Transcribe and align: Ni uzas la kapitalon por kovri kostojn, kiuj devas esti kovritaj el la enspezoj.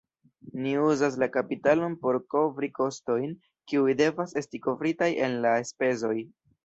Ni 0.61 0.69
uzas 0.91 1.17
la 1.23 1.27
kapitalon 1.35 1.97
por 2.05 2.17
kovri 2.35 2.69
kostojn, 2.79 3.35
kiuj 3.73 3.95
devas 4.01 4.35
esti 4.43 4.63
kovritaj 4.65 5.11
el 5.29 5.39
la 5.45 5.53
enspezoj. 5.63 6.17